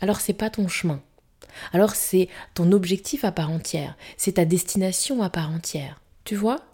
Alors 0.00 0.20
c'est 0.20 0.32
pas 0.32 0.50
ton 0.50 0.68
chemin. 0.68 1.00
Alors 1.72 1.94
c'est 1.94 2.28
ton 2.54 2.72
objectif 2.72 3.24
à 3.24 3.32
part 3.32 3.50
entière, 3.50 3.96
c'est 4.16 4.32
ta 4.32 4.44
destination 4.44 5.22
à 5.22 5.30
part 5.30 5.50
entière. 5.50 6.00
Tu 6.24 6.36
vois? 6.36 6.64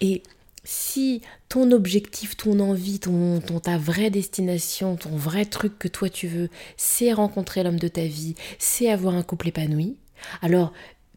Et 0.00 0.22
si 0.64 1.20
ton 1.48 1.70
objectif, 1.72 2.36
ton 2.36 2.58
envie, 2.60 2.98
ton, 2.98 3.40
ta 3.40 3.76
vraie 3.76 4.10
destination, 4.10 4.96
ton 4.96 5.16
vrai 5.16 5.44
truc 5.44 5.78
que 5.78 5.88
toi 5.88 6.08
tu 6.08 6.26
veux, 6.26 6.48
c'est 6.76 7.12
rencontrer 7.12 7.62
l'homme 7.62 7.78
de 7.78 7.88
ta 7.88 8.04
vie, 8.04 8.34
c'est 8.58 8.90
avoir 8.90 9.14
un 9.14 9.22
couple 9.22 9.48
épanoui, 9.48 9.96
alors 10.42 10.72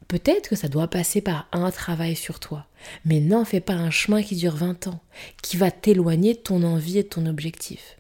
peut-être 0.07 0.49
que 0.49 0.55
ça 0.55 0.67
doit 0.67 0.87
passer 0.87 1.21
par 1.21 1.47
un 1.51 1.71
travail 1.71 2.15
sur 2.15 2.39
toi. 2.39 2.67
Mais 3.05 3.19
n'en 3.19 3.45
fais 3.45 3.61
pas 3.61 3.73
un 3.73 3.91
chemin 3.91 4.21
qui 4.21 4.35
dure 4.35 4.55
20 4.55 4.87
ans, 4.87 5.01
qui 5.41 5.57
va 5.57 5.71
t'éloigner 5.71 6.33
de 6.33 6.39
ton 6.39 6.63
envie 6.63 6.97
et 6.97 7.03
ton 7.05 7.25
objectif. 7.25 7.97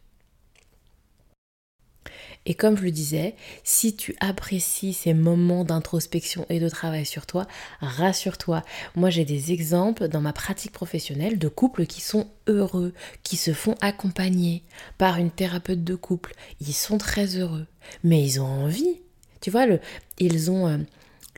Et 2.49 2.53
comme 2.53 2.77
je 2.77 2.83
le 2.83 2.91
disais, 2.91 3.35
si 3.65 3.93
tu 3.97 4.15
apprécies 4.21 4.93
ces 4.93 5.13
moments 5.13 5.65
d'introspection 5.65 6.45
et 6.49 6.61
de 6.61 6.69
travail 6.69 7.05
sur 7.05 7.25
toi, 7.25 7.45
rassure-toi. 7.81 8.63
Moi, 8.95 9.09
j'ai 9.09 9.25
des 9.25 9.51
exemples 9.51 10.07
dans 10.07 10.21
ma 10.21 10.31
pratique 10.31 10.71
professionnelle 10.71 11.39
de 11.39 11.49
couples 11.49 11.85
qui 11.85 11.99
sont 11.99 12.27
heureux, 12.47 12.93
qui 13.23 13.35
se 13.35 13.51
font 13.51 13.75
accompagner 13.81 14.63
par 14.97 15.17
une 15.17 15.29
thérapeute 15.29 15.83
de 15.83 15.95
couple. 15.95 16.33
Ils 16.61 16.73
sont 16.73 16.97
très 16.97 17.35
heureux, 17.35 17.67
mais 18.05 18.23
ils 18.23 18.39
ont 18.39 18.45
envie. 18.45 19.01
Tu 19.41 19.51
vois, 19.51 19.65
le, 19.65 19.81
ils 20.17 20.49
ont 20.49 20.67
euh, 20.69 20.77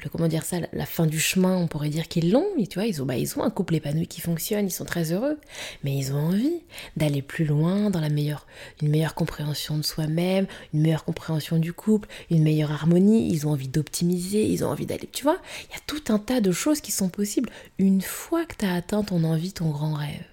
comment 0.07 0.27
dire 0.27 0.43
ça, 0.43 0.57
la 0.71 0.85
fin 0.85 1.05
du 1.05 1.19
chemin, 1.19 1.57
on 1.57 1.67
pourrait 1.67 1.89
dire 1.89 2.07
qu'ils 2.07 2.31
l'ont, 2.31 2.45
tu 2.69 2.79
vois, 2.79 2.85
ils 2.85 3.01
ont, 3.01 3.05
bah, 3.05 3.17
ils 3.17 3.37
ont 3.37 3.43
un 3.43 3.49
couple 3.49 3.75
épanoui 3.75 4.07
qui 4.07 4.21
fonctionne, 4.21 4.65
ils 4.65 4.71
sont 4.71 4.85
très 4.85 5.11
heureux, 5.11 5.37
mais 5.83 5.97
ils 5.97 6.13
ont 6.13 6.19
envie 6.19 6.61
d'aller 6.95 7.21
plus 7.21 7.45
loin 7.45 7.89
dans 7.89 7.99
la 7.99 8.09
meilleure, 8.09 8.45
une 8.81 8.89
meilleure 8.89 9.15
compréhension 9.15 9.77
de 9.77 9.83
soi-même, 9.83 10.47
une 10.73 10.81
meilleure 10.81 11.03
compréhension 11.03 11.57
du 11.57 11.73
couple, 11.73 12.07
une 12.29 12.43
meilleure 12.43 12.71
harmonie, 12.71 13.29
ils 13.31 13.47
ont 13.47 13.51
envie 13.51 13.67
d'optimiser, 13.67 14.45
ils 14.45 14.63
ont 14.63 14.69
envie 14.69 14.85
d'aller, 14.85 15.09
tu 15.11 15.23
vois, 15.23 15.39
il 15.69 15.73
y 15.73 15.77
a 15.77 15.81
tout 15.87 16.13
un 16.13 16.19
tas 16.19 16.41
de 16.41 16.51
choses 16.51 16.81
qui 16.81 16.91
sont 16.91 17.09
possibles 17.09 17.49
une 17.77 18.01
fois 18.01 18.45
que 18.45 18.55
tu 18.55 18.65
as 18.65 18.73
atteint 18.73 19.03
ton 19.03 19.23
envie, 19.23 19.51
ton 19.51 19.69
grand 19.69 19.95
rêve. 19.95 20.23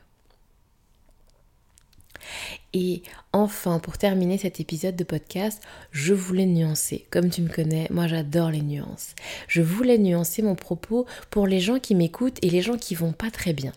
Et 2.73 3.03
enfin, 3.33 3.79
pour 3.79 3.99
terminer 3.99 4.39
cet 4.39 4.61
épisode 4.61 4.97
de 4.97 5.05
podcast, 5.05 5.63
je 5.91 6.15
voulais 6.15 6.47
nuancer. 6.47 7.07
Comme 7.11 7.31
tu 7.31 7.43
me 7.43 7.49
connais, 7.49 7.87
moi 7.91 8.07
j'adore 8.07 8.51
les 8.51 8.63
nuances. 8.63 9.15
Je 9.49 9.63
voulais 9.63 9.99
nuancer 9.99 10.43
mon 10.43 10.55
propos 10.55 11.07
pour 11.31 11.47
les 11.47 11.61
gens 11.61 11.79
qui 11.79 11.95
m'écoutent 11.95 12.39
et 12.43 12.51
les 12.51 12.63
gens 12.63 12.77
qui 12.77 12.95
vont 12.95 13.13
pas 13.13 13.31
très 13.31 13.53
bien. 13.53 13.73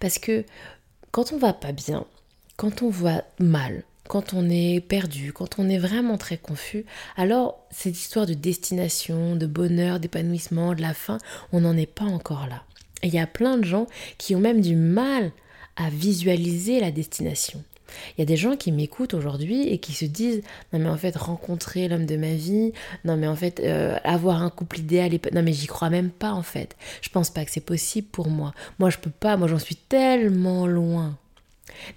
Parce 0.00 0.18
que 0.18 0.44
quand 1.10 1.32
on 1.32 1.38
va 1.38 1.52
pas 1.52 1.72
bien, 1.72 2.06
quand 2.56 2.82
on 2.82 2.90
va 2.90 3.24
mal, 3.38 3.84
quand 4.08 4.32
on 4.34 4.48
est 4.50 4.80
perdu, 4.80 5.32
quand 5.32 5.58
on 5.58 5.68
est 5.68 5.78
vraiment 5.78 6.18
très 6.18 6.38
confus, 6.38 6.84
alors 7.16 7.64
cette 7.70 7.96
histoire 7.96 8.26
de 8.26 8.34
destination, 8.34 9.36
de 9.36 9.46
bonheur, 9.46 10.00
d'épanouissement, 10.00 10.74
de 10.74 10.82
la 10.82 10.94
fin, 10.94 11.18
on 11.52 11.60
n'en 11.60 11.76
est 11.76 11.86
pas 11.86 12.04
encore 12.04 12.46
là. 12.48 12.64
Et 13.02 13.08
il 13.08 13.14
y 13.14 13.20
a 13.20 13.26
plein 13.26 13.58
de 13.58 13.64
gens 13.64 13.86
qui 14.16 14.34
ont 14.34 14.40
même 14.40 14.60
du 14.60 14.74
mal 14.74 15.30
à 15.76 15.90
visualiser 15.90 16.80
la 16.80 16.90
destination. 16.90 17.62
Il 18.16 18.20
y 18.20 18.22
a 18.22 18.26
des 18.26 18.36
gens 18.36 18.56
qui 18.56 18.72
m'écoutent 18.72 19.14
aujourd'hui 19.14 19.68
et 19.68 19.78
qui 19.78 19.92
se 19.92 20.04
disent 20.04 20.42
non 20.72 20.78
mais 20.78 20.88
en 20.88 20.96
fait 20.96 21.16
rencontrer 21.16 21.88
l'homme 21.88 22.06
de 22.06 22.16
ma 22.16 22.34
vie, 22.34 22.72
non 23.04 23.16
mais 23.16 23.26
en 23.26 23.36
fait 23.36 23.60
euh, 23.60 23.96
avoir 24.04 24.42
un 24.42 24.50
couple 24.50 24.80
idéal, 24.80 25.10
non 25.32 25.42
mais 25.42 25.52
j'y 25.52 25.66
crois 25.66 25.90
même 25.90 26.10
pas 26.10 26.32
en 26.32 26.42
fait. 26.42 26.76
Je 27.02 27.08
pense 27.08 27.30
pas 27.30 27.44
que 27.44 27.50
c'est 27.50 27.60
possible 27.60 28.08
pour 28.08 28.28
moi. 28.28 28.52
Moi 28.78 28.90
je 28.90 28.98
peux 28.98 29.10
pas, 29.10 29.36
moi 29.36 29.48
j'en 29.48 29.58
suis 29.58 29.76
tellement 29.76 30.66
loin. 30.66 31.16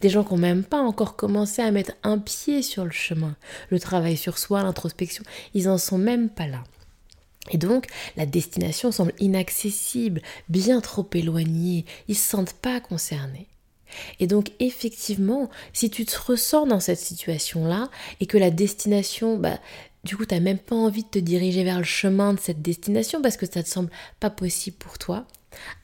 Des 0.01 0.09
gens 0.09 0.23
qui 0.23 0.33
n'ont 0.33 0.39
même 0.39 0.63
pas 0.63 0.79
encore 0.79 1.15
commencé 1.15 1.61
à 1.61 1.71
mettre 1.71 1.93
un 2.03 2.19
pied 2.19 2.61
sur 2.61 2.85
le 2.85 2.91
chemin. 2.91 3.35
Le 3.69 3.79
travail 3.79 4.17
sur 4.17 4.37
soi, 4.37 4.63
l'introspection, 4.63 5.23
ils 5.53 5.69
en 5.69 5.77
sont 5.77 5.97
même 5.97 6.29
pas 6.29 6.47
là. 6.47 6.63
Et 7.49 7.57
donc, 7.57 7.87
la 8.17 8.25
destination 8.25 8.91
semble 8.91 9.13
inaccessible, 9.19 10.21
bien 10.49 10.79
trop 10.79 11.07
éloignée, 11.13 11.85
ils 12.07 12.15
se 12.15 12.29
sentent 12.29 12.53
pas 12.53 12.79
concernés. 12.79 13.47
Et 14.19 14.27
donc 14.27 14.51
effectivement, 14.59 15.49
si 15.73 15.89
tu 15.89 16.05
te 16.05 16.17
ressens 16.19 16.67
dans 16.67 16.79
cette 16.79 16.99
situation-là 16.99 17.89
et 18.19 18.25
que 18.25 18.37
la 18.37 18.51
destination, 18.51 19.37
bah, 19.37 19.59
du 20.03 20.17
coup, 20.17 20.25
tu 20.25 20.33
n'as 20.33 20.41
même 20.41 20.57
pas 20.57 20.75
envie 20.75 21.03
de 21.03 21.09
te 21.09 21.19
diriger 21.19 21.63
vers 21.63 21.77
le 21.77 21.83
chemin 21.83 22.33
de 22.33 22.39
cette 22.39 22.61
destination 22.61 23.21
parce 23.21 23.37
que 23.37 23.45
ça 23.45 23.63
te 23.63 23.69
semble 23.69 23.91
pas 24.19 24.29
possible 24.29 24.77
pour 24.77 24.97
toi, 24.97 25.25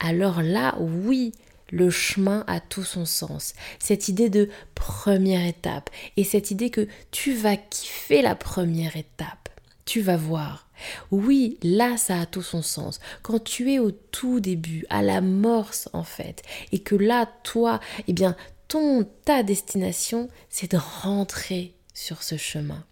alors 0.00 0.42
là, 0.42 0.76
oui, 0.80 1.32
le 1.70 1.90
chemin 1.90 2.44
a 2.46 2.60
tout 2.60 2.84
son 2.84 3.04
sens. 3.04 3.54
Cette 3.78 4.08
idée 4.08 4.30
de 4.30 4.48
première 4.74 5.46
étape 5.46 5.90
et 6.16 6.24
cette 6.24 6.50
idée 6.50 6.70
que 6.70 6.88
tu 7.10 7.34
vas 7.34 7.56
kiffer 7.56 8.22
la 8.22 8.34
première 8.34 8.96
étape, 8.96 9.47
tu 9.88 10.02
vas 10.02 10.18
voir. 10.18 10.68
Oui, 11.10 11.56
là, 11.62 11.96
ça 11.96 12.20
a 12.20 12.26
tout 12.26 12.42
son 12.42 12.60
sens. 12.60 13.00
Quand 13.22 13.42
tu 13.42 13.72
es 13.72 13.78
au 13.78 13.90
tout 13.90 14.38
début, 14.38 14.84
à 14.90 15.02
l'amorce 15.02 15.88
en 15.94 16.04
fait, 16.04 16.42
et 16.72 16.80
que 16.80 16.94
là, 16.94 17.26
toi, 17.42 17.80
eh 18.06 18.12
bien, 18.12 18.36
ton, 18.68 19.08
ta 19.24 19.42
destination, 19.42 20.28
c'est 20.50 20.72
de 20.72 20.76
rentrer 20.76 21.74
sur 21.94 22.22
ce 22.22 22.36
chemin. 22.36 22.84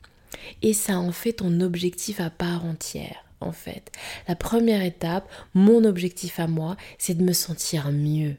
Et 0.62 0.72
ça 0.72 0.98
en 0.98 1.12
fait 1.12 1.34
ton 1.34 1.60
objectif 1.60 2.18
à 2.18 2.30
part 2.30 2.64
entière, 2.64 3.26
en 3.40 3.52
fait. 3.52 3.92
La 4.26 4.34
première 4.34 4.82
étape, 4.82 5.28
mon 5.52 5.84
objectif 5.84 6.40
à 6.40 6.46
moi, 6.46 6.78
c'est 6.96 7.14
de 7.14 7.24
me 7.24 7.34
sentir 7.34 7.92
mieux. 7.92 8.36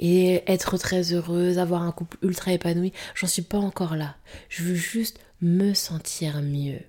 Et 0.00 0.42
être 0.50 0.78
très 0.78 1.12
heureuse, 1.12 1.60
avoir 1.60 1.82
un 1.82 1.92
couple 1.92 2.16
ultra 2.22 2.52
épanoui, 2.52 2.92
j'en 3.14 3.28
suis 3.28 3.42
pas 3.42 3.58
encore 3.58 3.94
là. 3.94 4.16
Je 4.48 4.64
veux 4.64 4.74
juste 4.74 5.20
me 5.40 5.74
sentir 5.74 6.42
mieux. 6.42 6.80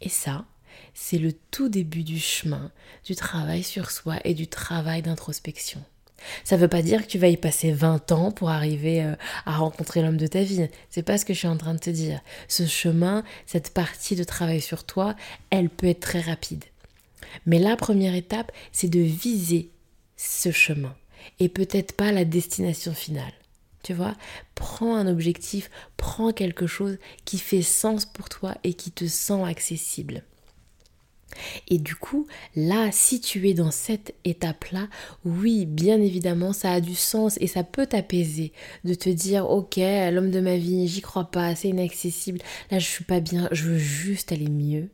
Et 0.00 0.08
ça, 0.08 0.44
c'est 0.94 1.18
le 1.18 1.32
tout 1.32 1.68
début 1.68 2.04
du 2.04 2.18
chemin, 2.18 2.70
du 3.04 3.16
travail 3.16 3.62
sur 3.62 3.90
soi 3.90 4.16
et 4.24 4.34
du 4.34 4.46
travail 4.46 5.02
d'introspection. 5.02 5.82
Ça 6.44 6.56
ne 6.56 6.60
veut 6.60 6.68
pas 6.68 6.82
dire 6.82 7.02
que 7.02 7.10
tu 7.10 7.18
vas 7.18 7.28
y 7.28 7.36
passer 7.36 7.70
20 7.70 8.12
ans 8.12 8.32
pour 8.32 8.50
arriver 8.50 9.04
euh, 9.04 9.14
à 9.46 9.56
rencontrer 9.56 10.02
l'homme 10.02 10.16
de 10.16 10.26
ta 10.26 10.42
vie. 10.42 10.68
C'est 10.90 11.02
pas 11.02 11.16
ce 11.16 11.24
que 11.24 11.32
je 11.32 11.38
suis 11.38 11.48
en 11.48 11.56
train 11.56 11.74
de 11.74 11.78
te 11.78 11.90
dire. 11.90 12.20
Ce 12.48 12.66
chemin, 12.66 13.22
cette 13.46 13.72
partie 13.72 14.16
de 14.16 14.24
travail 14.24 14.60
sur 14.60 14.84
toi, 14.84 15.14
elle 15.50 15.70
peut 15.70 15.86
être 15.86 16.00
très 16.00 16.20
rapide. 16.20 16.64
Mais 17.46 17.58
la 17.58 17.76
première 17.76 18.14
étape, 18.14 18.52
c'est 18.72 18.88
de 18.88 19.00
viser 19.00 19.70
ce 20.16 20.50
chemin 20.50 20.94
et 21.38 21.48
peut-être 21.48 21.92
pas 21.92 22.10
la 22.10 22.24
destination 22.24 22.94
finale. 22.94 23.32
Tu 23.82 23.94
vois, 23.94 24.14
prends 24.54 24.96
un 24.96 25.06
objectif, 25.06 25.70
prends 25.96 26.32
quelque 26.32 26.66
chose 26.66 26.98
qui 27.24 27.38
fait 27.38 27.62
sens 27.62 28.06
pour 28.06 28.28
toi 28.28 28.54
et 28.64 28.74
qui 28.74 28.90
te 28.90 29.06
sent 29.06 29.42
accessible. 29.44 30.24
Et 31.68 31.78
du 31.78 31.94
coup, 31.94 32.26
là, 32.56 32.90
si 32.90 33.20
tu 33.20 33.48
es 33.48 33.54
dans 33.54 33.70
cette 33.70 34.14
étape-là, 34.24 34.88
oui, 35.24 35.66
bien 35.66 36.00
évidemment, 36.00 36.52
ça 36.52 36.72
a 36.72 36.80
du 36.80 36.94
sens 36.94 37.36
et 37.40 37.46
ça 37.46 37.64
peut 37.64 37.86
t'apaiser 37.86 38.52
de 38.84 38.94
te 38.94 39.08
dire, 39.08 39.48
ok, 39.48 39.76
l'homme 39.76 40.30
de 40.30 40.40
ma 40.40 40.56
vie, 40.56 40.88
j'y 40.88 41.00
crois 41.00 41.30
pas, 41.30 41.54
c'est 41.54 41.68
inaccessible, 41.68 42.40
là, 42.70 42.78
je 42.78 42.86
suis 42.86 43.04
pas 43.04 43.20
bien, 43.20 43.48
je 43.52 43.64
veux 43.64 43.78
juste 43.78 44.32
aller 44.32 44.48
mieux. 44.48 44.88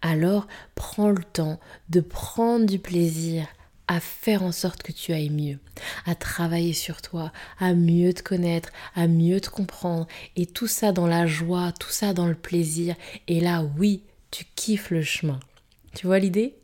Alors, 0.00 0.46
prends 0.74 1.10
le 1.10 1.24
temps 1.24 1.58
de 1.88 2.00
prendre 2.00 2.66
du 2.66 2.78
plaisir 2.78 3.46
à 3.92 4.00
faire 4.00 4.42
en 4.42 4.52
sorte 4.52 4.82
que 4.82 4.92
tu 4.92 5.12
ailles 5.12 5.30
mieux, 5.30 5.58
à 6.06 6.14
travailler 6.14 6.72
sur 6.72 7.02
toi, 7.02 7.32
à 7.58 7.74
mieux 7.74 8.14
te 8.14 8.22
connaître, 8.22 8.70
à 8.94 9.06
mieux 9.06 9.40
te 9.40 9.50
comprendre, 9.50 10.06
et 10.36 10.46
tout 10.46 10.66
ça 10.66 10.92
dans 10.92 11.06
la 11.06 11.26
joie, 11.26 11.72
tout 11.78 11.90
ça 11.90 12.14
dans 12.14 12.26
le 12.26 12.34
plaisir, 12.34 12.94
et 13.28 13.40
là, 13.40 13.64
oui, 13.78 14.02
tu 14.30 14.46
kiffes 14.56 14.90
le 14.90 15.02
chemin. 15.02 15.40
Tu 15.94 16.06
vois 16.06 16.18
l'idée? 16.18 16.54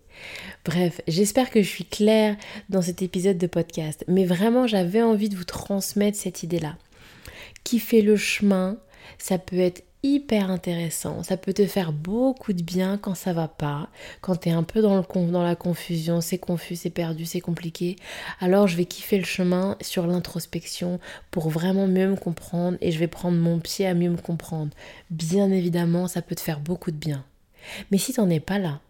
Bref, 0.64 1.00
j'espère 1.06 1.50
que 1.50 1.62
je 1.62 1.68
suis 1.68 1.84
claire 1.84 2.36
dans 2.70 2.82
cet 2.82 3.02
épisode 3.02 3.38
de 3.38 3.46
podcast, 3.46 4.04
mais 4.08 4.24
vraiment 4.24 4.66
j'avais 4.66 5.02
envie 5.02 5.28
de 5.28 5.36
vous 5.36 5.44
transmettre 5.44 6.18
cette 6.18 6.42
idée-là. 6.42 6.76
Kiffer 7.62 8.02
le 8.02 8.16
chemin, 8.16 8.78
ça 9.18 9.38
peut 9.38 9.58
être 9.58 9.84
hyper 10.02 10.50
intéressant, 10.50 11.22
ça 11.22 11.36
peut 11.36 11.52
te 11.52 11.66
faire 11.66 11.92
beaucoup 11.92 12.52
de 12.52 12.62
bien 12.62 12.98
quand 12.98 13.14
ça 13.14 13.32
va 13.32 13.48
pas, 13.48 13.88
quand 14.20 14.36
tu 14.36 14.48
es 14.48 14.52
un 14.52 14.62
peu 14.62 14.80
dans, 14.80 14.96
le, 14.96 15.30
dans 15.30 15.42
la 15.42 15.56
confusion, 15.56 16.20
c'est 16.20 16.38
confus, 16.38 16.76
c'est 16.76 16.90
perdu, 16.90 17.24
c'est 17.24 17.40
compliqué. 17.40 17.96
Alors 18.40 18.68
je 18.68 18.76
vais 18.76 18.84
kiffer 18.84 19.18
le 19.18 19.24
chemin 19.24 19.76
sur 19.80 20.06
l'introspection 20.06 21.00
pour 21.30 21.50
vraiment 21.50 21.86
mieux 21.86 22.08
me 22.08 22.16
comprendre 22.16 22.78
et 22.80 22.92
je 22.92 22.98
vais 22.98 23.08
prendre 23.08 23.36
mon 23.36 23.58
pied 23.58 23.86
à 23.86 23.94
mieux 23.94 24.10
me 24.10 24.16
comprendre. 24.16 24.70
Bien 25.10 25.50
évidemment, 25.50 26.06
ça 26.06 26.22
peut 26.22 26.34
te 26.34 26.40
faire 26.40 26.60
beaucoup 26.60 26.90
de 26.90 26.96
bien. 26.96 27.24
Mais 27.90 27.98
si 27.98 28.12
t'en 28.12 28.30
es 28.30 28.40
pas 28.40 28.58
là, 28.58 28.80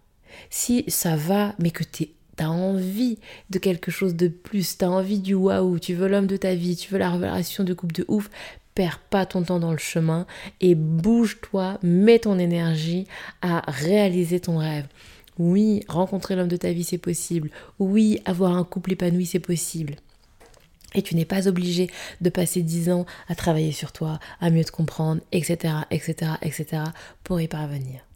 si 0.50 0.84
ça 0.88 1.16
va, 1.16 1.54
mais 1.58 1.70
que 1.70 1.84
tu 1.84 2.04
es 2.04 2.10
tu 2.38 2.44
as 2.44 2.50
envie 2.50 3.18
de 3.50 3.58
quelque 3.58 3.90
chose 3.90 4.14
de 4.14 4.28
plus, 4.28 4.78
tu 4.78 4.84
as 4.84 4.90
envie 4.90 5.18
du 5.18 5.34
waouh, 5.34 5.78
tu 5.78 5.94
veux 5.94 6.08
l'homme 6.08 6.28
de 6.28 6.36
ta 6.36 6.54
vie, 6.54 6.76
tu 6.76 6.92
veux 6.92 6.98
la 6.98 7.10
relation 7.10 7.64
de 7.64 7.74
couple 7.74 7.94
de 7.94 8.04
ouf, 8.06 8.30
perds 8.78 9.00
pas 9.00 9.26
ton 9.26 9.42
temps 9.42 9.58
dans 9.58 9.73
le 9.73 9.78
chemin 9.78 10.25
et 10.61 10.76
bouge-toi, 10.76 11.80
mets 11.82 12.20
ton 12.20 12.38
énergie 12.38 13.08
à 13.42 13.64
réaliser 13.66 14.38
ton 14.38 14.58
rêve. 14.58 14.87
Oui, 15.37 15.82
rencontrer 15.88 16.37
l'homme 16.37 16.47
de 16.47 16.56
ta 16.56 16.70
vie, 16.70 16.85
c'est 16.85 16.97
possible. 16.97 17.50
Oui, 17.80 18.23
avoir 18.25 18.56
un 18.56 18.62
couple 18.62 18.92
épanoui, 18.92 19.26
c'est 19.26 19.40
possible. 19.40 19.97
Et 20.94 21.02
tu 21.02 21.16
n'es 21.16 21.25
pas 21.25 21.49
obligé 21.49 21.90
de 22.20 22.30
passer 22.30 22.62
10 22.62 22.90
ans 22.90 23.04
à 23.26 23.35
travailler 23.35 23.73
sur 23.73 23.90
toi, 23.90 24.20
à 24.40 24.49
mieux 24.50 24.64
te 24.64 24.70
comprendre, 24.70 25.23
etc., 25.32 25.75
etc., 25.90 26.35
etc., 26.40 26.82
pour 27.25 27.40
y 27.40 27.49
parvenir. 27.49 28.07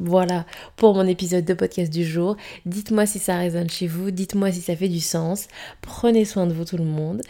Voilà 0.00 0.46
pour 0.76 0.94
mon 0.94 1.06
épisode 1.06 1.44
de 1.44 1.52
podcast 1.52 1.92
du 1.92 2.04
jour. 2.04 2.36
Dites-moi 2.64 3.04
si 3.04 3.18
ça 3.18 3.36
résonne 3.36 3.68
chez 3.68 3.86
vous, 3.86 4.10
dites-moi 4.10 4.50
si 4.50 4.62
ça 4.62 4.74
fait 4.74 4.88
du 4.88 5.00
sens. 5.00 5.46
Prenez 5.82 6.24
soin 6.24 6.46
de 6.46 6.54
vous 6.54 6.64
tout 6.64 6.78
le 6.78 6.84
monde 6.84 7.20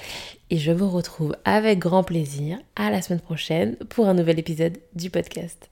et 0.50 0.56
je 0.56 0.70
vous 0.70 0.88
retrouve 0.88 1.36
avec 1.44 1.80
grand 1.80 2.04
plaisir 2.04 2.58
à 2.76 2.90
la 2.90 3.02
semaine 3.02 3.20
prochaine 3.20 3.76
pour 3.88 4.06
un 4.06 4.14
nouvel 4.14 4.38
épisode 4.38 4.78
du 4.94 5.10
podcast. 5.10 5.69